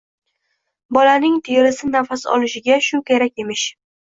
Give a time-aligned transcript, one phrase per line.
[0.97, 3.71] Bolaning terisi nafas olishiga shu kerak emish